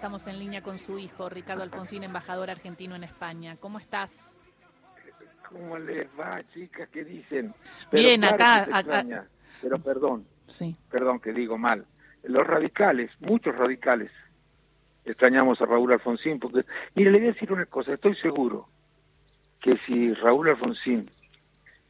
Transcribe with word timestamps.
estamos 0.00 0.26
en 0.28 0.38
línea 0.38 0.62
con 0.62 0.78
su 0.78 0.98
hijo, 0.98 1.28
Ricardo 1.28 1.62
Alfonsín, 1.62 2.04
embajador 2.04 2.48
argentino 2.48 2.96
en 2.96 3.04
España. 3.04 3.58
¿Cómo 3.60 3.78
estás? 3.78 4.38
¿Cómo 5.46 5.78
les 5.78 6.06
va, 6.18 6.42
chicas? 6.54 6.88
¿Qué 6.88 7.04
dicen? 7.04 7.52
Bien, 7.92 8.24
acá, 8.24 8.66
acá. 8.72 9.26
Pero 9.60 9.78
perdón, 9.78 10.26
sí. 10.46 10.74
perdón 10.90 11.20
que 11.20 11.34
digo 11.34 11.58
mal. 11.58 11.84
Los 12.22 12.46
radicales, 12.46 13.10
muchos 13.20 13.54
radicales, 13.54 14.10
extrañamos 15.04 15.60
a 15.60 15.66
Raúl 15.66 15.92
Alfonsín, 15.92 16.40
porque, 16.40 16.64
mire, 16.94 17.10
le 17.10 17.18
voy 17.18 17.28
a 17.28 17.32
decir 17.32 17.52
una 17.52 17.66
cosa, 17.66 17.92
estoy 17.92 18.16
seguro 18.16 18.70
que 19.60 19.76
si 19.86 20.14
Raúl 20.14 20.48
Alfonsín 20.48 21.10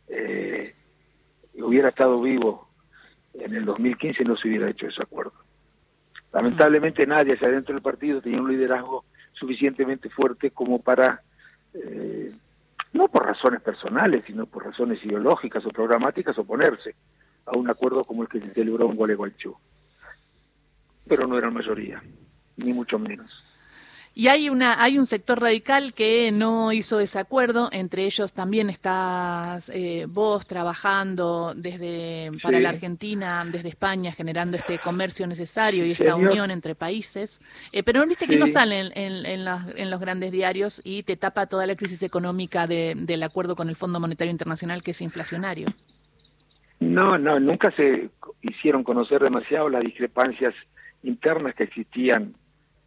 eh, 0.09 0.75
hubiera 1.55 1.91
estado 1.91 2.21
vivo 2.21 2.69
en 3.35 3.55
el 3.55 3.65
2015 3.65 4.25
no 4.25 4.37
se 4.37 4.49
hubiera 4.49 4.69
hecho 4.69 4.89
ese 4.89 5.01
acuerdo. 5.01 5.35
Lamentablemente 6.33 7.07
nadie 7.07 7.35
hacia 7.35 7.49
adentro 7.49 7.75
del 7.75 7.83
partido 7.83 8.21
tenía 8.21 8.41
un 8.41 8.51
liderazgo 8.51 9.05
suficientemente 9.33 10.11
fuerte 10.11 10.51
como 10.51 10.81
para, 10.81 11.23
eh, 11.75 12.33
no 12.93 13.09
por 13.09 13.27
razones 13.27 13.61
personales, 13.63 14.25
sino 14.27 14.47
por 14.47 14.65
razones 14.65 15.05
ideológicas 15.05 15.65
o 15.67 15.71
programáticas, 15.71 16.39
oponerse 16.39 16.95
a 17.47 17.57
un 17.57 17.69
acuerdo 17.69 18.05
como 18.05 18.23
el 18.23 18.29
que 18.29 18.41
se 18.41 18.53
celebró 18.53 18.89
en 18.89 18.97
Gualeguaychú. 18.97 19.57
Pero 21.09 21.27
no 21.27 21.37
era 21.37 21.51
mayoría, 21.51 22.03
ni 22.57 22.73
mucho 22.73 22.99
menos. 22.99 23.50
Y 24.13 24.27
hay 24.27 24.49
una 24.49 24.83
hay 24.83 24.99
un 24.99 25.07
sector 25.07 25.41
radical 25.41 25.95
que 25.95 26.33
no 26.33 26.73
hizo 26.73 26.99
ese 26.99 27.21
acuerdo, 27.21 27.69
entre 27.71 28.05
ellos 28.05 28.33
también 28.33 28.69
estás 28.69 29.71
eh, 29.73 30.07
vos 30.09 30.47
trabajando 30.47 31.55
desde 31.55 32.33
para 32.43 32.59
la 32.59 32.71
Argentina, 32.71 33.47
desde 33.51 33.69
España, 33.69 34.11
generando 34.13 34.57
este 34.57 34.79
comercio 34.81 35.27
necesario 35.29 35.87
y 35.87 35.93
esta 35.93 36.17
unión 36.17 36.51
entre 36.51 36.75
países. 36.75 37.41
Eh, 37.71 37.85
pero 37.85 38.01
no 38.01 38.07
viste 38.07 38.27
que 38.27 38.37
no 38.37 38.49
sale 38.49 38.91
en, 38.95 39.45
los, 39.91 40.01
grandes 40.01 40.33
diarios 40.33 40.83
y 40.85 41.05
te 41.05 41.17
tapa 41.17 41.47
toda 41.47 41.67
la 41.67 41.77
crisis 41.77 42.03
económica 42.03 42.67
del 42.67 43.23
acuerdo 43.23 43.55
con 43.55 43.69
el 43.69 43.77
Fondo 43.77 44.01
Monetario 44.01 44.33
Internacional 44.33 44.83
que 44.83 44.91
es 44.91 45.01
inflacionario. 45.03 45.69
No, 46.81 47.17
no, 47.17 47.39
nunca 47.39 47.71
se 47.77 48.11
hicieron 48.43 48.83
conocer 48.83 49.23
demasiado 49.23 49.69
las 49.69 49.83
discrepancias 49.83 50.55
internas 51.03 51.55
que 51.55 51.65
existían 51.65 52.35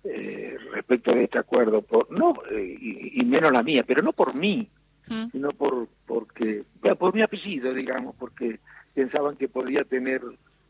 eh, 0.06 0.58
respecto 0.74 1.14
de 1.14 1.24
este 1.24 1.40
acuerdo, 1.40 1.82
por, 1.82 2.12
no 2.12 2.34
eh, 2.52 2.78
y, 2.78 3.24
menos 3.24 3.54
la 3.54 3.64
mía, 3.64 3.86
pero 3.88 4.02
no 4.02 4.12
por 4.12 4.36
mí, 4.36 4.68
mm. 5.10 5.30
sino 5.32 5.52
por 5.52 5.88
porque 6.06 6.66
por 7.00 7.16
mi 7.16 7.22
apellido, 7.22 7.74
digamos, 7.74 8.14
porque 8.18 8.60
pensaban 8.94 9.38
que 9.38 9.48
podía 9.48 9.86
tener 9.86 10.22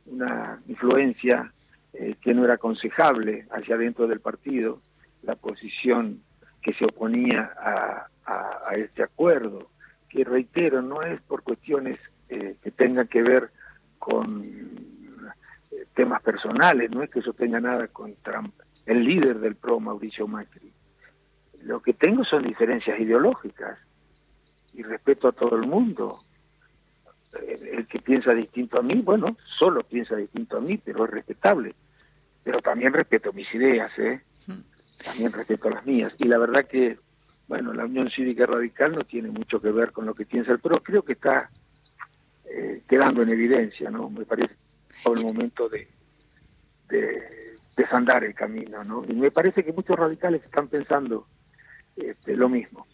una 0.06 0.62
influencia 0.68 1.52
eh, 1.94 2.16
que 2.22 2.36
no 2.36 2.46
era 2.46 2.56
aconsejable 2.56 3.48
hacia 3.50 3.76
dentro 3.76 4.06
del 4.06 4.20
partido, 4.20 4.82
la 5.24 5.36
posición 5.36 6.22
que 6.62 6.74
se 6.76 6.86
oponía 6.86 7.54
a, 7.60 8.08
a, 8.26 8.76
este 8.76 9.02
acuerdo, 9.02 9.68
que 10.10 10.24
reitero, 10.24 10.84
no 10.84 11.02
es 11.02 11.20
por 11.24 11.42
cuestiones 11.42 12.00
que 12.30 12.72
tengan 12.72 13.08
que 13.08 13.22
ver 13.22 13.50
con 14.00 14.44
temas 15.94 16.22
personales, 16.22 16.90
no 16.92 17.04
es 17.04 17.10
que 17.10 17.20
eso 17.20 17.34
tenga 17.34 17.60
nada 17.60 17.88
con 17.88 18.16
Trump 18.24 18.54
el 18.86 19.04
líder 19.04 19.40
del 19.40 19.56
PRO, 19.56 19.80
Mauricio 19.80 20.28
Macri. 20.28 20.72
Lo 21.62 21.82
que 21.82 21.94
tengo 21.94 22.24
son 22.26 22.44
diferencias 22.44 23.00
ideológicas 23.00 23.80
y 24.74 24.84
respeto 24.84 25.30
a 25.30 25.32
todo 25.32 25.56
el 25.56 25.68
mundo. 25.68 26.24
El, 27.48 27.88
que 27.88 28.00
piensa 28.00 28.34
distinto 28.34 28.80
a 28.80 28.84
mí, 28.84 28.96
bueno, 28.96 29.38
solo 29.58 29.84
piensa 29.84 30.16
distinto 30.16 30.58
a 30.58 30.62
mí, 30.62 30.78
pero 30.78 31.06
es 31.06 31.12
respetable. 31.12 31.74
Pero 32.44 32.62
también 32.62 32.94
respeto 32.94 33.32
mis 33.34 33.52
ideas, 33.54 33.92
¿eh? 33.98 34.22
También 35.04 35.32
respeto 35.32 35.70
las 35.70 35.86
mías. 35.86 36.14
Y 36.18 36.26
la 36.26 36.38
verdad 36.38 36.68
que, 36.68 37.00
bueno, 37.48 37.74
la 37.74 37.86
Unión 37.86 38.10
Cívica 38.10 38.46
Radical 38.46 38.94
no 38.94 39.04
tiene 39.04 39.30
mucho 39.30 39.62
que 39.62 39.72
ver 39.72 39.92
con 39.92 40.06
lo 40.06 40.14
que 40.14 40.26
piensa 40.26 40.52
el 40.52 40.60
PRO, 40.60 40.84
creo 40.84 41.04
que 41.04 41.14
está 41.14 41.50
eh, 42.46 42.84
quedando 42.88 43.22
en 43.24 43.30
evidencia, 43.30 43.90
¿no? 43.90 44.10
Me 44.10 44.26
parece 44.26 44.56
el 45.06 45.22
momento 45.22 45.70
de 45.70 45.88
desandar 47.76 48.24
el 48.24 48.36
camino, 48.36 48.84
¿no? 48.84 49.04
Y 49.08 49.14
me 49.14 49.32
parece 49.32 49.64
que 49.64 49.74
muchos 49.74 49.98
radicales 49.98 50.44
están 50.44 50.68
pensando 50.68 51.28
este, 51.96 52.36
lo 52.36 52.50
mismo. 52.50 52.88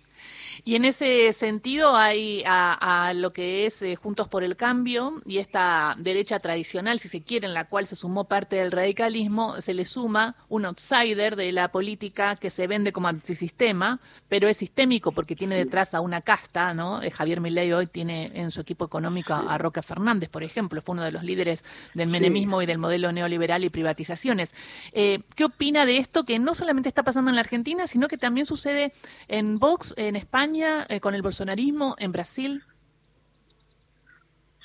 Y 0.64 0.76
en 0.76 0.86
ese 0.86 1.32
sentido 1.34 1.96
hay 1.96 2.44
a, 2.46 3.14
lo 3.16 3.32
que 3.32 3.66
es 3.66 3.82
eh, 3.82 3.96
Juntos 3.96 4.28
por 4.28 4.44
el 4.44 4.56
Cambio 4.56 5.22
y 5.26 5.38
esta 5.38 5.96
derecha 5.98 6.40
tradicional, 6.40 7.00
si 7.00 7.10
se 7.10 7.22
quiere, 7.22 7.48
en 7.48 7.54
la 7.54 7.66
cual 7.66 7.88
se 7.88 7.96
sumó 7.96 8.26
parte 8.26 8.58
del 8.58 8.72
radicalismo, 8.72 9.62
se 9.62 9.74
le 9.74 9.86
suma 9.86 10.36
un 10.50 10.66
outsider 10.66 11.36
de 11.36 11.52
la 11.52 11.72
política 11.72 12.36
que 12.36 12.50
se 12.50 12.68
vende 12.68 12.92
como 12.92 13.08
antisistema, 13.08 14.00
pero 14.28 14.48
es 14.48 14.58
sistémico 14.58 15.12
porque 15.12 15.36
tiene 15.36 15.56
detrás 15.56 15.94
a 15.94 16.02
una 16.02 16.22
casta, 16.22 16.74
¿no? 16.74 17.02
Eh, 17.02 17.12
Javier 17.12 17.42
Milei 17.42 17.72
hoy 17.72 17.88
tiene 17.88 18.32
en 18.34 18.52
su 18.52 18.62
equipo 18.62 18.86
económico 18.86 19.34
a, 19.34 19.58
Roque 19.58 19.82
Fernández, 19.82 20.30
por 20.30 20.44
ejemplo, 20.44 20.82
fue 20.82 20.94
uno 20.94 21.04
de 21.04 21.12
los 21.12 21.24
líderes 21.24 21.64
del 21.94 22.08
menemismo 22.08 22.62
y 22.62 22.66
del 22.66 22.78
modelo 22.78 23.12
neoliberal 23.12 23.64
y 23.64 23.70
privatizaciones. 23.70 24.56
Eh, 24.94 25.20
¿Qué 25.36 25.46
opina 25.46 25.86
de 25.86 25.98
esto 25.98 26.24
que 26.24 26.40
no 26.40 26.54
solamente 26.54 26.88
está 26.88 27.04
pasando 27.04 27.30
en 27.30 27.36
la 27.36 27.42
Argentina, 27.42 27.88
sino 27.88 28.08
que 28.08 28.18
también 28.18 28.46
sucede 28.46 28.94
en 29.28 29.60
Vox, 29.60 29.94
en 29.98 30.16
España? 30.16 30.49
Eh, 30.56 31.00
con 31.00 31.14
el 31.14 31.22
bolsonarismo, 31.22 31.96
en 32.00 32.12
Brasil? 32.12 32.64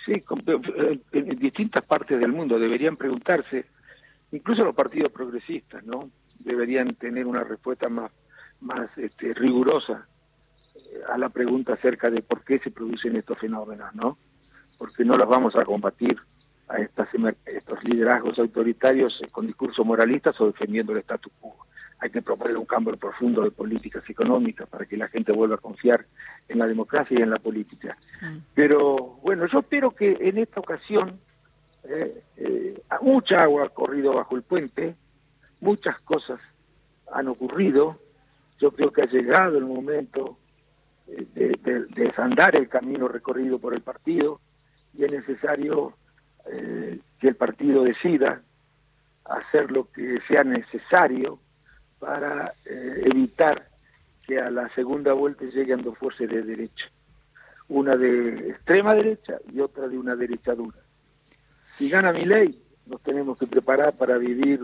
Sí, 0.06 0.12
eh, 0.12 1.00
en 1.12 1.39
distintas 1.39 1.84
partes 1.84 2.19
del 2.21 2.33
mundo 2.33 2.59
deberían 2.59 2.97
preguntarse, 2.97 3.67
incluso 4.33 4.65
los 4.65 4.75
partidos 4.75 5.12
progresistas, 5.12 5.84
¿no? 5.84 6.11
Deberían 6.39 6.95
tener 6.95 7.27
una 7.27 7.45
respuesta 7.45 7.89
más, 7.91 8.11
más 8.61 8.89
este, 8.97 9.34
rigurosa 9.34 10.09
eh, 10.75 11.00
a 11.12 11.19
la 11.19 11.28
pregunta 11.28 11.75
acerca 11.75 12.09
de 12.09 12.22
por 12.22 12.45
qué 12.45 12.59
se 12.61 12.71
producen 12.71 13.16
estos 13.16 13.39
fenómenos, 13.39 13.95
¿no? 13.95 14.16
Porque 14.78 15.05
no 15.05 15.16
los 15.16 15.28
vamos 15.28 15.55
a 15.55 15.65
combatir 15.65 16.19
a 16.69 16.78
estas, 16.78 17.09
estos 17.45 17.84
liderazgos 17.84 18.39
autoritarios 18.39 19.21
con 19.33 19.47
discursos 19.47 19.84
moralistas 19.84 20.41
o 20.41 20.47
defendiendo 20.47 20.93
el 20.93 20.99
status 20.99 21.33
quo 21.41 21.64
hay 22.04 22.10
que 22.10 22.20
proponer 22.20 22.59
un 22.59 22.66
cambio 22.66 22.94
profundo 22.98 23.42
de 23.42 23.50
políticas 23.50 24.04
económicas 24.10 24.69
para 24.69 24.84
que 24.84 24.94
la 24.94 25.09
gente 25.09 25.32
vuelva 25.32 25.54
a 25.54 25.59
confiar 25.59 26.04
en 26.48 26.59
la 26.59 26.66
democracia 26.66 27.19
y 27.19 27.22
en 27.22 27.31
la 27.31 27.38
política. 27.38 27.97
Mm. 28.20 28.37
Pero 28.53 29.16
bueno, 29.22 29.47
yo 29.47 29.60
espero 29.60 29.92
que 29.92 30.15
en 30.20 30.37
esta 30.37 30.60
ocasión 30.60 31.19
eh, 31.84 32.22
eh, 32.37 32.82
mucha 33.00 33.41
agua 33.41 33.65
ha 33.65 33.69
corrido 33.70 34.12
bajo 34.12 34.37
el 34.37 34.42
puente, 34.42 34.97
muchas 35.60 35.98
cosas 36.03 36.38
han 37.10 37.28
ocurrido, 37.28 37.98
yo 38.60 38.72
creo 38.72 38.92
que 38.92 39.00
ha 39.00 39.06
llegado 39.06 39.56
el 39.56 39.65
momento 39.65 40.36
eh, 41.06 41.26
de, 41.34 41.86
desandar 41.86 42.54
el 42.54 42.69
camino 42.69 43.09
recorrido 43.09 43.59
por 43.59 43.72
el 43.72 43.81
partido 43.81 44.42
y 44.92 45.04
es 45.04 45.10
necesario 45.10 45.94
que 47.19 47.28
el 47.28 47.36
partido 47.36 47.84
decida 47.84 48.42
hacer 49.25 49.71
lo 49.71 49.91
que 49.91 50.21
sea 50.28 50.44
necesario 50.44 51.38
para 52.04 52.53
eh, 52.66 53.03
evitar 53.06 53.66
que 54.26 54.38
a 54.38 54.50
la 54.50 54.69
segunda 54.75 55.15
vuelta 55.15 55.47
lleguen 55.47 55.81
dos 55.81 55.97
fuerzas 55.97 56.28
de 56.28 56.42
derecha, 56.42 56.84
una 57.69 57.97
de 57.97 58.50
extrema 58.50 58.94
derecha 58.94 59.38
y 59.50 59.60
otra 59.60 59.88
de 59.88 59.97
una 59.97 60.15
derecha 60.15 60.54
dura. 60.54 60.76
Si 61.78 61.88
gana 61.88 62.12
mi 62.12 62.26
ley, 62.26 62.62
nos 62.84 63.00
tenemos 63.00 63.38
que 63.38 63.47
preparar 63.47 63.94
para 63.94 64.19
vivir 64.19 64.60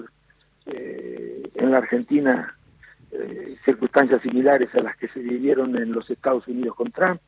eh, 0.67 1.51
en 1.55 1.71
la 1.71 1.79
Argentina 1.79 2.55
eh, 3.11 3.57
circunstancias 3.65 4.21
similares 4.21 4.75
a 4.75 4.83
las 4.83 4.97
que 4.99 5.09
se 5.09 5.21
vivieron 5.21 5.77
en 5.79 5.93
los 5.93 6.11
Estados 6.11 6.47
Unidos 6.47 6.77
con 6.77 6.93
Trump, 6.93 7.23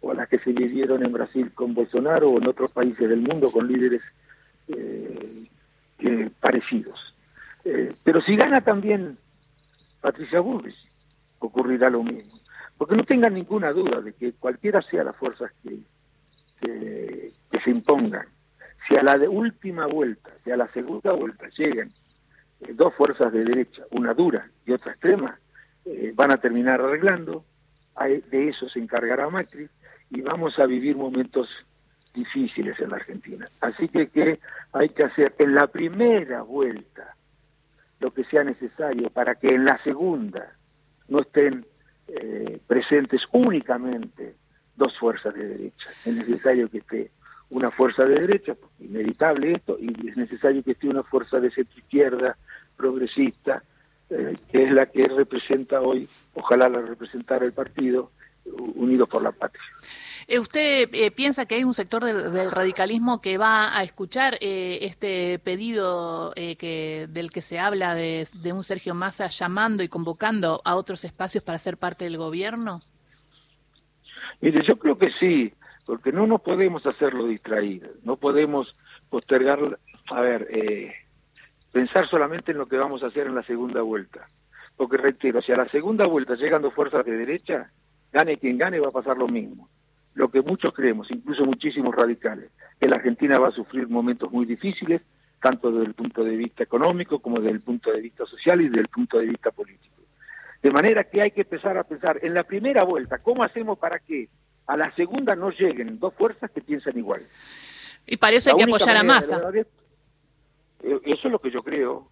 o 0.00 0.10
a 0.10 0.14
las 0.14 0.28
que 0.28 0.40
se 0.40 0.50
vivieron 0.52 1.04
en 1.04 1.12
Brasil 1.12 1.52
con 1.54 1.74
Bolsonaro, 1.74 2.30
o 2.30 2.38
en 2.38 2.48
otros 2.48 2.72
países 2.72 3.08
del 3.08 3.20
mundo 3.20 3.52
con 3.52 3.68
líderes 3.68 4.02
parecidos. 6.40 7.14
pero 8.02 8.20
si 8.20 8.36
gana 8.36 8.60
también 8.60 9.16
Patricia 10.04 10.38
Bullrich, 10.40 10.76
ocurrirá 11.38 11.88
lo 11.88 12.02
mismo. 12.02 12.38
Porque 12.76 12.94
no 12.94 13.04
tengan 13.04 13.32
ninguna 13.32 13.72
duda 13.72 14.02
de 14.02 14.12
que 14.12 14.34
cualquiera 14.34 14.82
sea 14.82 15.02
las 15.02 15.16
fuerzas 15.16 15.50
que, 15.62 15.78
que, 16.60 17.32
se 17.64 17.70
impongan, 17.70 18.26
si 18.86 18.98
a 18.98 19.02
la 19.02 19.16
de 19.16 19.28
última 19.28 19.86
vuelta, 19.86 20.28
si 20.44 20.50
a 20.50 20.58
la 20.58 20.68
segunda 20.74 21.12
vuelta 21.12 21.48
llegan 21.56 21.90
eh, 22.60 22.74
dos 22.74 22.92
fuerzas 22.96 23.32
de 23.32 23.44
derecha, 23.44 23.84
una 23.92 24.12
dura 24.12 24.46
y 24.66 24.72
otra 24.72 24.92
extrema, 24.92 25.38
eh, 25.86 26.12
van 26.14 26.32
a 26.32 26.36
terminar 26.36 26.82
arreglando, 26.82 27.42
de 28.30 28.48
eso 28.48 28.68
se 28.68 28.80
encargará 28.80 29.30
Macri 29.30 29.70
y 30.10 30.20
vamos 30.20 30.58
a 30.58 30.66
vivir 30.66 30.96
momentos 30.96 31.48
difíciles 32.12 32.78
en 32.78 32.90
la 32.90 32.96
Argentina. 32.96 33.48
Así 33.62 33.88
que, 33.88 34.08
que 34.08 34.38
hay 34.74 34.90
que 34.90 35.04
hacer 35.04 35.34
en 35.38 35.54
la 35.54 35.66
primera 35.68 36.42
vuelta 36.42 37.16
lo 38.00 38.12
que 38.12 38.24
sea 38.24 38.44
necesario 38.44 39.10
para 39.10 39.34
que 39.36 39.48
en 39.48 39.64
la 39.64 39.78
segunda 39.82 40.56
no 41.08 41.20
estén 41.20 41.66
eh, 42.08 42.60
presentes 42.66 43.22
únicamente 43.32 44.34
dos 44.76 44.96
fuerzas 44.98 45.34
de 45.34 45.48
derecha. 45.48 45.90
Es 46.04 46.14
necesario 46.14 46.68
que 46.68 46.78
esté 46.78 47.10
una 47.50 47.70
fuerza 47.70 48.04
de 48.04 48.20
derecha, 48.20 48.56
inevitable 48.80 49.52
esto, 49.52 49.78
y 49.80 50.08
es 50.08 50.16
necesario 50.16 50.62
que 50.62 50.72
esté 50.72 50.88
una 50.88 51.02
fuerza 51.02 51.38
de 51.40 51.50
centro 51.50 51.78
izquierda, 51.78 52.36
progresista, 52.76 53.62
eh, 54.10 54.36
que 54.50 54.64
es 54.64 54.72
la 54.72 54.86
que 54.86 55.04
representa 55.04 55.80
hoy, 55.80 56.08
ojalá 56.34 56.68
la 56.68 56.80
representara 56.80 57.44
el 57.44 57.52
partido, 57.52 58.10
Unidos 58.74 59.08
por 59.08 59.22
la 59.22 59.32
Patria. 59.32 59.62
Eh, 60.26 60.38
¿Usted 60.38 60.88
eh, 60.92 61.10
piensa 61.10 61.46
que 61.46 61.56
hay 61.56 61.64
un 61.64 61.74
sector 61.74 62.04
del, 62.04 62.50
radicalismo 62.50 63.20
que 63.20 63.36
va 63.38 63.76
a 63.76 63.82
escuchar 63.82 64.38
eh, 64.40 64.78
este 64.82 65.38
pedido 65.38 66.32
que, 66.34 67.06
del 67.08 67.30
que 67.30 67.42
se 67.42 67.58
habla 67.58 67.94
de, 67.94 68.26
un 68.52 68.64
Sergio 68.64 68.94
Massa 68.94 69.28
llamando 69.28 69.82
y 69.82 69.88
convocando 69.88 70.62
a 70.64 70.76
otros 70.76 71.04
espacios 71.04 71.44
para 71.44 71.58
ser 71.58 71.76
parte 71.76 72.04
del 72.04 72.16
gobierno? 72.16 72.80
Mire, 74.40 74.62
yo 74.66 74.78
creo 74.78 74.96
que 74.98 75.10
sí, 75.18 75.52
porque 75.84 76.12
no 76.12 76.26
nos 76.26 76.40
podemos 76.40 76.86
hacerlo 76.86 77.26
distraído, 77.26 77.90
no 78.02 78.16
podemos 78.16 78.74
postergar, 79.10 79.78
a 80.10 80.20
ver, 80.20 80.48
pensar 81.72 82.08
solamente 82.08 82.52
en 82.52 82.58
lo 82.58 82.66
que 82.66 82.76
vamos 82.76 83.02
a 83.02 83.06
hacer 83.06 83.26
en 83.26 83.34
la 83.34 83.42
segunda 83.42 83.82
vuelta. 83.82 84.28
Porque 84.76 84.96
reitero, 84.96 85.40
si 85.40 85.52
a 85.52 85.56
la 85.56 85.68
segunda 85.68 86.06
vuelta 86.06 86.34
llegando 86.34 86.70
fuerzas 86.70 87.04
de 87.04 87.16
derecha, 87.16 87.70
gane 88.12 88.38
quien 88.38 88.58
gane, 88.58 88.80
va 88.80 88.88
a 88.88 88.92
pasar 88.92 89.16
lo 89.16 89.28
mismo 89.28 89.68
lo 90.14 90.28
que 90.28 90.42
muchos 90.42 90.72
creemos, 90.72 91.10
incluso 91.10 91.44
muchísimos 91.44 91.94
radicales, 91.94 92.50
que 92.80 92.88
la 92.88 92.96
Argentina 92.96 93.38
va 93.38 93.48
a 93.48 93.52
sufrir 93.52 93.88
momentos 93.88 94.30
muy 94.30 94.46
difíciles, 94.46 95.02
tanto 95.42 95.70
desde 95.70 95.86
el 95.86 95.94
punto 95.94 96.24
de 96.24 96.36
vista 96.36 96.62
económico 96.62 97.18
como 97.18 97.38
desde 97.38 97.50
el 97.50 97.60
punto 97.60 97.92
de 97.92 98.00
vista 98.00 98.24
social 98.24 98.60
y 98.60 98.68
desde 98.68 98.80
el 98.80 98.88
punto 98.88 99.18
de 99.18 99.26
vista 99.26 99.50
político. 99.50 99.94
De 100.62 100.70
manera 100.70 101.04
que 101.04 101.20
hay 101.20 101.32
que 101.32 101.42
empezar 101.42 101.76
a 101.76 101.84
pensar 101.84 102.18
en 102.22 102.32
la 102.32 102.44
primera 102.44 102.84
vuelta, 102.84 103.18
¿cómo 103.18 103.42
hacemos 103.42 103.78
para 103.78 103.98
que 103.98 104.28
a 104.66 104.76
la 104.76 104.90
segunda 104.94 105.36
no 105.36 105.50
lleguen 105.50 105.98
dos 105.98 106.14
fuerzas 106.14 106.50
que 106.50 106.62
piensan 106.62 106.96
igual? 106.96 107.20
Y 108.06 108.16
para 108.16 108.36
eso 108.36 108.50
hay 108.50 108.56
que 108.56 108.62
apoyar 108.64 108.96
a 108.96 109.02
Massa. 109.02 109.42
Eh, 109.54 109.66
eso 111.04 111.26
es 111.28 111.32
lo 111.32 111.38
que 111.38 111.50
yo 111.50 111.62
creo. 111.62 112.08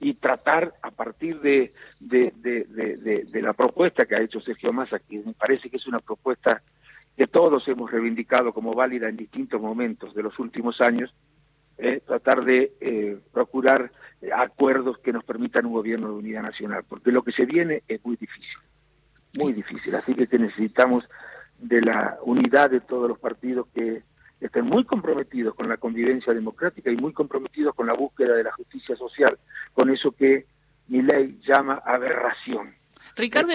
Y 0.00 0.14
tratar 0.14 0.74
a 0.82 0.90
partir 0.90 1.40
de, 1.40 1.72
de, 2.00 2.32
de, 2.36 3.24
de 3.24 3.42
la 3.42 3.54
propuesta 3.54 4.04
que 4.04 4.16
ha 4.16 4.20
hecho 4.20 4.40
Sergio 4.40 4.72
Massa, 4.72 4.98
que 4.98 5.20
me 5.20 5.32
parece 5.32 5.70
que 5.70 5.76
es 5.76 5.86
una 5.86 6.00
propuesta 6.00 6.62
que 7.16 7.26
todos 7.26 7.66
hemos 7.68 7.90
reivindicado 7.90 8.52
como 8.52 8.74
válida 8.74 9.08
en 9.08 9.16
distintos 9.16 9.60
momentos 9.60 10.14
de 10.14 10.22
los 10.22 10.38
últimos 10.38 10.80
años, 10.80 11.14
eh, 11.78 12.00
tratar 12.06 12.44
de 12.44 12.72
eh, 12.80 13.18
procurar 13.32 13.90
acuerdos 14.36 14.98
que 14.98 15.12
nos 15.12 15.24
permitan 15.24 15.66
un 15.66 15.72
gobierno 15.72 16.08
de 16.08 16.14
unidad 16.14 16.42
nacional, 16.42 16.84
porque 16.88 17.12
lo 17.12 17.22
que 17.22 17.32
se 17.32 17.44
viene 17.44 17.82
es 17.88 18.04
muy 18.04 18.16
difícil, 18.16 18.58
muy 19.38 19.52
difícil, 19.52 19.94
así 19.94 20.14
que 20.14 20.38
necesitamos 20.38 21.04
de 21.58 21.80
la 21.80 22.18
unidad 22.22 22.70
de 22.70 22.80
todos 22.80 23.08
los 23.08 23.18
partidos 23.18 23.66
que 23.74 24.02
estén 24.40 24.66
muy 24.66 24.84
comprometidos 24.84 25.54
con 25.54 25.68
la 25.68 25.76
convivencia 25.76 26.32
democrática 26.32 26.90
y 26.90 26.96
muy 26.96 27.12
comprometidos 27.12 27.74
con 27.74 27.86
la 27.86 27.94
búsqueda 27.94 28.34
de 28.34 28.44
la 28.44 28.52
justicia 28.52 28.96
social, 28.96 29.38
con 29.72 29.90
eso 29.90 30.12
que 30.12 30.46
mi 30.88 31.02
ley 31.02 31.38
llama 31.46 31.82
aberración 31.84 32.74
Ricardo, 33.16 33.52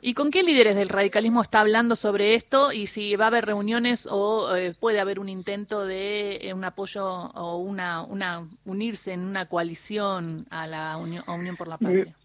¿y 0.00 0.14
con, 0.14 0.30
qué 0.30 0.42
líderes 0.42 0.74
del 0.74 0.88
radicalismo 0.88 1.42
está 1.42 1.60
hablando 1.60 1.94
sobre 1.94 2.34
esto 2.34 2.72
y 2.72 2.88
si 2.88 3.14
va 3.14 3.26
a 3.26 3.28
haber 3.28 3.46
reuniones 3.46 4.08
o 4.10 4.56
eh, 4.56 4.74
puede 4.78 4.98
haber 4.98 5.20
un 5.20 5.28
intento 5.28 5.84
de 5.84 6.38
eh, 6.42 6.52
un 6.52 6.64
apoyo 6.64 7.06
o 7.06 7.58
una, 7.58 8.02
una 8.02 8.48
unirse 8.64 9.12
en 9.12 9.20
una 9.20 9.46
coalición 9.46 10.46
a 10.50 10.66
la 10.66 10.96
Unión, 10.96 11.24
Unión 11.28 11.56
por 11.56 11.68
la 11.68 11.78
Patria? 11.78 12.16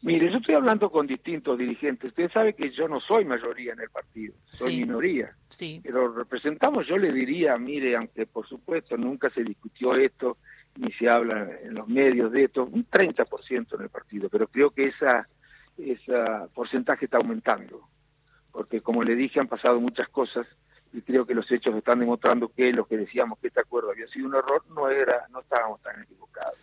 Mire, 0.00 0.30
yo 0.30 0.38
estoy 0.38 0.54
hablando 0.54 0.90
con 0.90 1.08
distintos 1.08 1.58
dirigentes. 1.58 2.10
Usted 2.10 2.30
sabe 2.30 2.54
que 2.54 2.70
yo 2.70 2.86
no 2.86 3.00
soy 3.00 3.24
mayoría 3.24 3.72
en 3.72 3.80
el 3.80 3.90
partido, 3.90 4.32
soy 4.52 4.78
minoría. 4.78 5.34
Sí. 5.48 5.80
Pero 5.82 6.14
representamos, 6.14 6.86
yo 6.86 6.96
le 6.96 7.12
diría, 7.12 7.58
mire, 7.58 7.96
aunque 7.96 8.24
por 8.24 8.46
supuesto 8.46 8.96
nunca 8.96 9.28
se 9.30 9.42
discutió 9.42 9.96
esto, 9.96 10.38
ni 10.76 10.92
se 10.92 11.08
habla 11.08 11.48
en 11.62 11.74
los 11.74 11.88
medios 11.88 12.30
de 12.32 12.44
esto, 12.44 12.64
un 12.64 12.86
30% 12.88 13.74
en 13.74 13.80
el 13.82 13.88
partido, 13.88 14.28
pero 14.28 14.46
creo 14.48 14.70
que 14.70 14.86
esa, 14.86 15.28
esa 15.76 16.48
porcentaje 16.54 17.06
está 17.06 17.18
aumentando, 17.18 17.88
porque 18.52 18.80
como 18.80 19.02
le 19.02 19.14
dije 19.14 19.40
han 19.40 19.48
pasado 19.48 19.80
muchas 19.80 20.08
cosas 20.08 20.46
y 20.92 21.02
creo 21.02 21.26
que 21.26 21.34
los 21.34 21.50
hechos 21.50 21.74
están 21.74 22.00
demostrando 22.00 22.48
que 22.48 22.72
lo 22.72 22.86
que 22.86 22.96
decíamos 22.96 23.38
que 23.38 23.48
este 23.48 23.60
acuerdo 23.60 23.90
había 23.90 24.06
sido 24.06 24.26
un 24.26 24.34
error 24.34 24.64
no 24.74 24.88
era, 24.88 25.26
no 25.30 25.40
estábamos 25.40 25.82
tan 25.82 26.02
equivocados. 26.02 26.56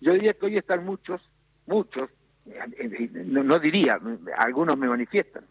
Yo 0.00 0.12
diría 0.12 0.34
que 0.34 0.46
hoy 0.46 0.58
están 0.58 0.84
muchos, 0.84 1.20
muchos, 1.66 2.10
no, 3.24 3.58
diría, 3.58 4.00
algunos 4.38 4.76
me 4.78 4.88
manifiestan 4.88 5.44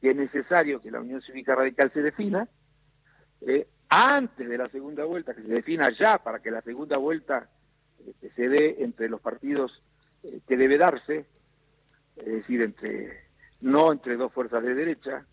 que 0.00 0.10
es 0.10 0.16
necesario 0.16 0.80
que 0.80 0.90
la 0.90 1.00
Unión 1.00 1.20
Cívica 1.22 1.54
Radical 1.54 1.90
se 1.92 2.02
defina, 2.02 2.48
eh, 3.42 3.66
antes 3.90 4.48
de 4.48 4.56
la 4.56 4.68
segunda 4.68 5.04
vuelta, 5.04 5.34
que 5.34 5.42
se 5.42 5.48
defina 5.48 5.90
ya 5.98 6.18
para 6.18 6.38
que 6.38 6.50
la 6.50 6.62
segunda 6.62 6.96
vuelta 6.96 7.50
este, 8.06 8.30
se 8.30 8.48
dé 8.48 8.76
entre 8.84 9.08
los 9.08 9.20
partidos 9.20 9.82
eh, 10.22 10.40
que 10.46 10.56
debe 10.56 10.78
darse, 10.78 11.26
es 12.16 12.24
decir, 12.24 12.62
entre 12.62 13.24
no 13.60 13.92
entre 13.92 14.16
dos 14.16 14.32
fuerzas 14.32 14.62
de 14.62 14.74
derecha, 14.74 15.26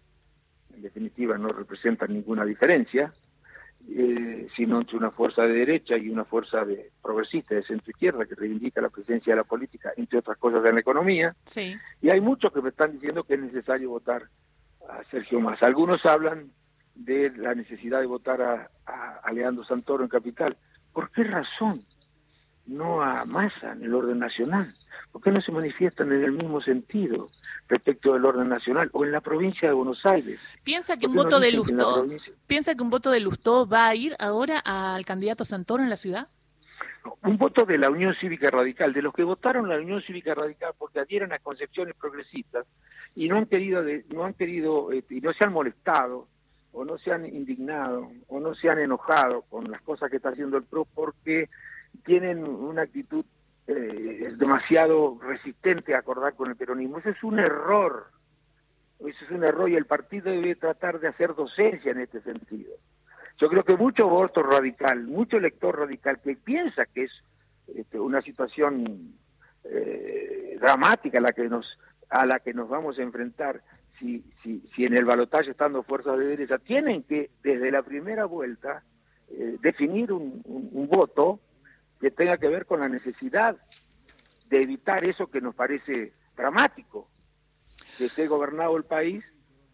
en 0.74 0.82
definitiva 0.82 1.38
no 1.38 1.50
representan 1.50 2.14
ninguna 2.14 2.44
diferencia, 2.46 3.14
eh, 3.90 4.48
sino 4.56 4.80
entre 4.80 4.98
una 4.98 5.12
fuerza 5.12 5.44
de 5.44 5.54
derecha 5.54 5.96
y 5.96 6.10
una 6.10 6.26
fuerza 6.26 6.66
de 6.66 6.92
progresista 7.02 7.56
de 7.56 7.64
centro 7.64 7.92
izquierda 7.92 8.26
que 8.26 8.36
reivindica 8.36 8.82
la 8.82 8.90
presencia 8.90 9.34
de 9.34 9.38
la 9.38 9.44
política, 9.44 9.94
entre 9.96 10.20
otras 10.20 10.38
cosas 10.38 10.66
en 10.66 10.76
la 10.76 10.82
economía. 10.82 11.36
Sí. 11.46 11.76
Y 12.02 12.10
hay 12.10 12.20
muchos 12.20 12.52
que 12.52 12.62
me 12.62 12.70
están 12.70 12.92
diciendo 12.94 13.24
que 13.24 13.36
es 13.36 13.40
necesario 13.40 13.92
votar 13.92 14.24
a 14.90 15.04
Sergio 15.12 15.40
Massa. 15.40 15.68
Algunos 15.68 16.06
hablan 16.06 16.52
de 16.98 17.32
la 17.38 17.54
necesidad 17.54 18.00
de 18.00 18.08
votar 18.08 18.42
a, 18.42 18.70
a, 19.24 19.32
Leandro 19.32 19.64
Santoro 19.64 20.04
en 20.04 20.10
Capital. 20.10 20.58
¿Por 20.94 21.12
qué 21.12 21.24
razón? 21.24 21.84
No 22.66 23.02
a 23.02 23.24
Massa 23.26 23.74
en 23.74 23.84
el 23.84 23.94
orden 23.94 24.20
nacional. 24.20 24.74
¿Por 25.12 25.22
qué 25.22 25.32
no 25.32 25.42
se 25.42 25.52
manifiestan 25.52 26.12
en 26.12 26.24
el 26.24 26.34
mismo 26.34 26.62
sentido 26.62 27.30
respecto 27.68 28.14
del 28.14 28.26
orden 28.26 28.50
nacional 28.50 28.90
o 28.94 29.06
en 29.06 29.12
la 29.12 29.22
provincia 29.22 29.70
de 29.70 29.74
Buenos 29.74 30.06
Aires? 30.06 30.40
¿Piensa 30.64 30.98
que 30.98 31.08
un 31.08 31.16
voto 31.16 31.40
de 31.40 31.52
Lustó, 31.52 32.06
piensa 32.46 32.76
que 32.76 32.84
un 32.84 32.90
voto 32.90 33.12
de 33.12 33.20
Lustó 33.20 33.68
va 33.68 33.88
a 33.88 33.96
ir 33.96 34.16
ahora 34.20 34.60
al 34.60 35.06
candidato 35.06 35.46
Santoro 35.46 35.84
en 35.84 35.90
la 35.90 35.98
ciudad? 35.98 36.28
un 37.24 37.38
voto 37.38 37.64
de 37.64 37.78
la 37.78 37.90
Unión 37.90 38.14
Cívica 38.20 38.50
Radical, 38.50 38.92
de 38.92 39.02
los 39.02 39.14
que 39.14 39.24
votaron 39.24 39.70
la 39.70 39.78
Unión 39.78 40.02
Cívica 40.02 40.36
Radical 40.36 40.74
porque 40.78 41.00
adhieren 41.00 41.32
a 41.32 41.40
concepciones 41.40 41.96
progresistas 41.96 42.66
y 43.16 43.30
no 43.30 43.38
han 43.38 43.46
querido, 43.46 43.82
no 44.14 44.26
han 44.26 44.34
querido 44.34 44.92
este, 44.92 45.16
y 45.16 45.22
no 45.22 45.32
se 45.32 45.46
han 45.46 45.54
molestado 45.54 46.28
o 46.78 46.86
no 46.86 47.00
se 47.00 47.12
han 47.12 47.26
indignado 47.26 48.12
o 48.28 48.40
no 48.40 48.54
se 48.54 48.70
han 48.70 48.78
enojado 48.78 49.42
con 49.50 49.72
las 49.72 49.82
cosas 49.82 50.12
que 50.12 50.18
está 50.18 50.30
haciendo 50.30 50.58
el 50.58 50.64
PRO 50.64 50.86
porque 50.86 51.50
tienen 52.06 52.44
una 52.44 52.84
actitud 52.84 53.26
eh, 53.66 54.32
demasiado 54.38 55.18
resistente 55.20 55.96
a 55.96 56.00
acordar 56.00 56.36
con 56.36 56.52
el 56.52 56.56
peronismo. 56.56 57.00
Eso 57.00 57.10
es 57.10 57.24
un 57.24 57.40
error. 57.40 58.12
Eso 59.00 59.26
es 59.26 59.32
un 59.32 59.44
error 59.44 59.68
y 59.70 59.76
el 59.76 59.88
partido 59.88 60.32
debe 60.32 60.54
tratar 60.54 61.00
de 61.00 61.08
hacer 61.08 61.34
docencia 61.34 61.92
en 61.92 62.02
este 62.02 62.22
sentido. 62.22 62.74
Yo 63.40 63.50
creo 63.50 63.64
que 63.64 63.76
mucho 63.76 64.08
voto 64.08 64.44
radical, 64.44 65.04
mucho 65.04 65.38
elector 65.38 65.80
radical 65.80 66.22
que 66.22 66.36
piensa 66.36 66.86
que 66.86 67.06
es 67.06 67.12
este, 67.76 68.00
una 68.00 68.22
situación 68.22 69.16
eh, 69.64 70.58
dramática 70.62 71.20
la 71.20 71.32
que 71.32 71.50
nos 71.50 71.80
a 72.10 72.26
la 72.26 72.40
que 72.40 72.54
nos 72.54 72.70
vamos 72.70 73.00
a 73.00 73.02
enfrentar 73.02 73.62
si, 74.00 74.24
si, 74.44 74.62
si 74.76 74.86
en 74.86 74.96
el 74.98 75.06
balotaje 75.06 75.52
estando 75.52 75.84
fuerzas 75.84 76.18
de 76.18 76.26
derecha, 76.26 76.58
tienen 76.58 77.04
que 77.04 77.32
desde 77.44 77.72
la 77.72 77.84
primera 77.84 78.26
vuelta 78.26 78.84
eh, 79.30 79.58
definir 79.62 80.12
un, 80.12 80.42
voto 80.90 81.40
que 82.00 82.12
tenga 82.12 82.38
que 82.38 82.48
ver 82.48 82.66
con 82.66 82.80
la 82.80 82.88
necesidad 82.88 83.58
de 84.50 84.62
evitar 84.62 85.04
eso 85.04 85.28
que 85.28 85.42
nos 85.42 85.54
parece 85.54 86.14
dramático, 86.36 87.10
que 87.98 88.06
esté 88.06 88.28
gobernado 88.28 88.78
el 88.78 88.86
país 88.86 89.24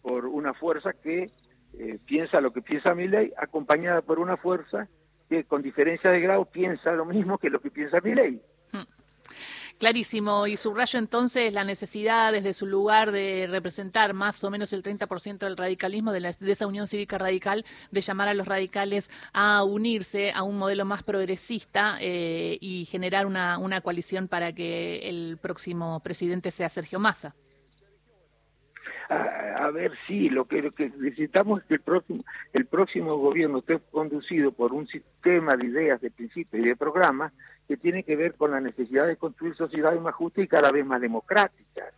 por 0.01 0.25
una 0.25 0.53
fuerza 0.53 0.93
que 0.93 1.29
eh, 1.73 1.99
piensa 2.05 2.41
lo 2.41 2.51
que 2.51 2.61
piensa 2.61 2.95
mi 2.95 3.07
ley, 3.07 3.31
acompañada 3.37 4.01
por 4.01 4.19
una 4.19 4.37
fuerza 4.37 4.87
que 5.29 5.43
con 5.43 5.61
diferencia 5.61 6.09
de 6.09 6.21
grado 6.21 6.45
piensa 6.45 6.91
lo 6.93 7.05
mismo 7.05 7.37
que 7.37 7.49
lo 7.49 7.61
que 7.61 7.71
piensa 7.71 8.01
mi 8.01 8.15
ley. 8.15 8.35
Hmm. 8.35 8.52
Clarísimo. 9.83 10.47
Y 10.47 10.55
subrayo 10.55 10.97
entonces 10.97 11.51
la 11.51 11.65
necesidad 11.65 12.31
desde 12.31 12.53
su 12.53 12.65
lugar 12.65 13.11
de 13.11 13.47
representar 13.51 14.13
más 14.13 14.41
o 14.45 14.49
menos 14.49 14.71
el 14.71 14.81
30% 14.81 15.39
del 15.39 15.57
radicalismo, 15.57 16.13
de, 16.13 16.21
de, 16.21 16.51
esa 16.53 16.67
unión 16.67 16.87
cívica 16.87 17.17
radical, 17.17 17.65
de 17.91 17.99
llamar 17.99 18.29
a 18.29 18.33
los 18.33 18.47
radicales 18.47 19.11
a 19.33 19.61
unirse 19.65 20.31
a 20.31 20.43
un 20.43 20.57
modelo 20.57 20.85
más 20.85 21.03
progresista 21.03 21.97
eh, 21.99 22.57
y 22.61 22.85
generar 22.85 23.25
una, 23.25 23.57
una 23.57 23.81
coalición 23.81 24.29
para 24.29 24.53
que 24.53 24.99
el 25.09 25.37
próximo 25.37 25.99
presidente 25.99 26.51
sea 26.51 26.69
Sergio 26.69 26.97
Massa. 27.01 27.35
A, 29.13 29.71
ver, 29.71 29.91
sí, 30.07 30.29
lo 30.29 30.45
que, 30.45 30.61
lo 30.61 30.71
que 30.71 30.89
necesitamos 30.89 31.61
es 31.61 31.67
que 31.67 31.73
el 31.75 31.81
próximo, 31.81 32.23
el 32.53 32.65
próximo 32.65 33.17
gobierno 33.17 33.59
esté 33.59 33.79
conducido 33.91 34.51
por 34.51 34.73
un 34.73 34.87
sistema 34.87 35.55
de 35.55 35.67
ideas, 35.67 36.01
de 36.01 36.11
principios 36.11 36.63
y 36.63 36.69
de 36.69 36.75
programas 36.75 37.31
que 37.67 37.77
tiene 37.77 38.03
que 38.03 38.15
ver 38.15 38.35
con 38.35 38.51
la 38.51 38.59
necesidad 38.59 39.07
de 39.07 39.15
construir 39.15 39.55
sociedades 39.55 40.01
más 40.01 40.15
justas 40.15 40.45
y 40.45 40.47
cada 40.47 40.71
vez 40.71 40.85
más 40.85 41.01
democráticas. 41.01 41.93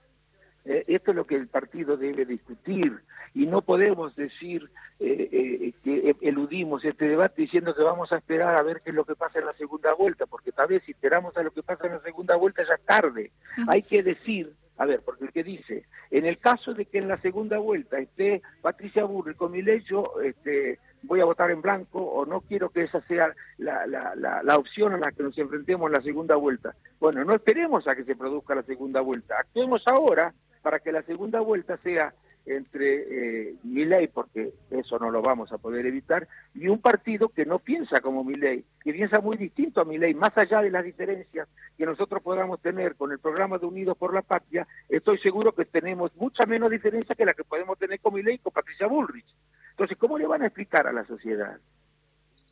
Eh, 0.66 0.84
esto 0.88 1.12
es 1.12 1.18
lo 1.18 1.26
que 1.26 1.36
el 1.36 1.48
partido 1.48 1.96
debe 1.96 2.26
discutir 2.26 3.00
y 3.36 3.46
no 3.46 3.62
podemos 3.62 4.16
decir 4.16 4.72
eh, 5.00 5.30
eh, 5.32 5.74
que 5.84 6.16
eludimos 6.22 6.84
este 6.84 7.08
debate 7.08 7.44
diciendo 7.44 7.76
que 7.76 7.84
vamos 7.84 8.12
a 8.12 8.18
esperar 8.18 8.58
a 8.58 8.64
ver 8.64 8.82
qué 8.84 8.90
es 8.90 8.96
lo 8.96 9.06
que 9.06 9.16
pasa 9.16 9.38
en 9.38 9.46
la 9.46 9.54
segunda 9.54 9.94
vuelta, 9.94 10.26
porque 10.26 10.52
tal 10.52 10.68
vez 10.68 10.82
si 10.84 10.94
esperamos 10.94 11.38
a 11.38 11.44
lo 11.44 11.52
que 11.52 11.62
pasa 11.62 11.86
en 11.86 11.94
la 11.94 12.02
segunda 12.02 12.36
vuelta 12.36 12.64
ya 12.68 12.74
es 12.74 12.84
tarde. 12.84 13.32
Hay 13.68 13.84
que 13.84 14.02
decir, 14.02 14.54
a 14.78 14.86
ver, 14.86 15.02
porque 15.06 15.26
el 15.26 15.32
que 15.32 15.44
dice, 15.44 15.86
en 16.12 16.26
el 16.26 16.38
caso 16.38 16.74
de 16.74 16.86
que 16.86 16.98
en 16.98 17.08
la 17.08 17.18
segunda 17.22 17.58
vuelta 17.58 17.98
esté 17.98 18.42
Patricia 18.62 19.06
Burri 19.06 19.36
con 19.36 19.52
mi 19.52 19.64
yo 19.84 20.14
este, 20.24 20.80
voy 21.04 21.22
a 21.22 21.26
votar 21.26 21.52
en 21.52 21.62
blanco 21.62 22.00
o 22.00 22.26
no 22.26 22.42
quiero 22.42 22.70
que 22.70 22.84
esa 22.84 23.02
sea 23.02 23.34
la, 23.58 23.86
la, 23.88 24.16
la, 24.16 24.58
opción 24.58 24.94
a 24.94 24.98
la 24.98 25.12
que 25.12 25.24
nos 25.24 25.38
enfrentemos 25.38 25.88
en 25.88 25.94
la 25.94 26.02
segunda 26.02 26.36
vuelta. 26.36 26.76
Bueno, 27.00 27.24
no 27.24 27.36
esperemos 27.36 27.88
a 27.88 27.96
que 27.96 28.04
se 28.04 28.16
produzca 28.16 28.56
la 28.56 28.64
segunda 28.64 29.02
vuelta, 29.02 29.36
actuemos 29.40 29.84
ahora 29.88 30.34
para 30.62 30.80
que 30.80 30.92
la 30.92 31.04
segunda 31.04 31.40
vuelta 31.40 31.78
sea 31.78 32.14
entre 32.46 33.48
eh, 33.50 33.56
ley, 33.64 34.08
porque 34.08 34.54
eso 34.70 35.00
no 35.00 35.10
lo 35.10 35.22
vamos 35.22 35.52
a 35.52 35.58
poder 35.58 35.86
evitar, 35.86 36.28
y 36.54 36.68
un 36.68 36.80
partido 36.80 37.30
que 37.30 37.46
no 37.46 37.60
piensa 37.60 38.02
como 38.02 38.30
ley, 38.30 38.64
que 38.84 38.94
piensa 38.94 39.20
muy 39.20 39.38
distinto 39.38 39.82
a 39.82 39.86
ley, 39.86 40.14
más 40.14 40.38
allá 40.38 40.62
de 40.62 40.70
las 40.70 40.84
diferencias 40.84 41.48
que 41.78 41.86
nosotros 41.86 42.22
podamos 42.22 42.62
tener 42.62 42.96
con 42.96 43.12
el 43.12 43.20
programa 43.20 43.58
de 43.58 43.66
Unidos 43.66 43.98
por 43.98 44.14
la 44.14 44.22
Patria, 44.22 44.68
estoy 44.90 45.18
seguro 45.20 45.54
que 45.54 45.66
tenemos 45.66 46.16
mucha 46.16 46.46
menos 46.46 46.70
diferencia 46.70 47.16
que 47.16 47.26
la 47.26 47.34
que 47.34 47.44
podemos 47.44 47.78
tener 47.80 48.00
con 48.00 48.14
ley 48.16 48.36
y 48.36 48.40
con 48.40 48.54
Patricia 48.54 48.88
Bullrich. 48.88 49.28
Entonces, 49.72 49.98
¿cómo 49.98 50.18
le 50.18 50.28
van 50.28 50.44
a 50.44 50.48
explicar 50.48 50.88
a 50.88 50.94
la 50.94 51.06
sociedad? 51.06 51.60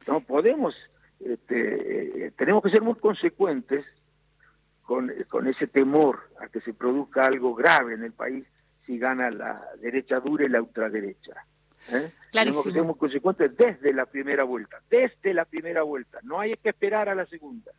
No 0.07 0.21
podemos, 0.21 0.75
este, 1.19 2.25
eh, 2.25 2.31
tenemos 2.31 2.63
que 2.63 2.71
ser 2.71 2.81
muy 2.81 2.95
consecuentes 2.95 3.85
con, 4.81 5.11
con 5.29 5.47
ese 5.47 5.67
temor 5.67 6.19
a 6.41 6.47
que 6.47 6.59
se 6.61 6.73
produzca 6.73 7.25
algo 7.25 7.55
grave 7.55 7.93
en 7.93 8.03
el 8.03 8.11
país 8.11 8.45
si 8.85 8.97
gana 8.97 9.29
la 9.31 9.61
derecha 9.81 10.19
dura 10.19 10.45
y 10.45 10.49
la 10.49 10.61
ultraderecha. 10.61 11.45
¿eh? 11.91 12.11
Tenemos 12.31 12.63
que 12.63 12.71
ser 12.71 12.83
muy 12.83 12.95
consecuentes 12.95 13.55
desde 13.57 13.93
la 13.93 14.05
primera 14.05 14.43
vuelta, 14.43 14.77
desde 14.89 15.33
la 15.33 15.45
primera 15.45 15.83
vuelta, 15.83 16.19
no 16.23 16.39
hay 16.39 16.55
que 16.57 16.69
esperar 16.69 17.09
a 17.09 17.15
la 17.15 17.25
segunda. 17.25 17.71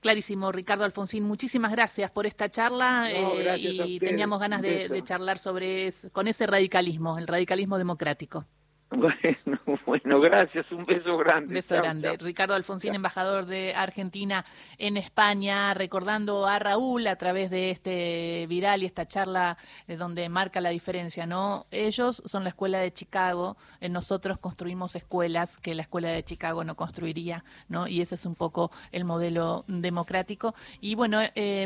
Clarísimo, 0.00 0.50
Ricardo 0.50 0.84
Alfonsín, 0.84 1.22
muchísimas 1.22 1.70
gracias 1.70 2.10
por 2.10 2.26
esta 2.26 2.48
charla 2.48 3.08
eh, 3.08 3.56
y 3.56 4.00
teníamos 4.00 4.40
ganas 4.40 4.60
de, 4.60 4.88
de, 4.88 5.02
charlar 5.04 5.38
sobre 5.38 5.90
con 6.10 6.26
ese 6.26 6.44
radicalismo, 6.48 7.18
el 7.18 7.28
radicalismo 7.28 7.78
democrático. 7.78 8.44
Bueno, 9.02 9.78
bueno, 9.86 10.20
gracias, 10.20 10.70
un 10.70 10.84
beso 10.84 11.16
grande. 11.16 11.54
Beso 11.54 11.76
grande. 11.76 12.16
Ricardo 12.18 12.54
Alfonsín, 12.54 12.94
embajador 12.94 13.46
de 13.46 13.74
Argentina 13.74 14.44
en 14.78 14.96
España, 14.96 15.72
recordando 15.74 16.46
a 16.46 16.58
Raúl 16.58 17.06
a 17.06 17.16
través 17.16 17.50
de 17.50 17.70
este 17.70 18.46
viral 18.48 18.82
y 18.82 18.86
esta 18.86 19.06
charla 19.06 19.56
eh, 19.88 19.96
donde 19.96 20.28
marca 20.28 20.60
la 20.60 20.70
diferencia, 20.70 21.26
¿no? 21.26 21.66
Ellos 21.70 22.22
son 22.26 22.44
la 22.44 22.50
escuela 22.50 22.78
de 22.80 22.92
Chicago, 22.92 23.56
eh, 23.80 23.88
nosotros 23.88 24.38
construimos 24.38 24.94
escuelas 24.94 25.56
que 25.56 25.74
la 25.74 25.82
escuela 25.82 26.10
de 26.10 26.22
Chicago 26.22 26.62
no 26.64 26.74
construiría, 26.74 27.44
¿no? 27.68 27.88
Y 27.88 28.00
ese 28.02 28.16
es 28.16 28.26
un 28.26 28.34
poco 28.34 28.70
el 28.92 29.04
modelo 29.04 29.64
democrático. 29.68 30.54
Y 30.80 30.94
bueno, 30.94 31.20
eh, 31.22 31.60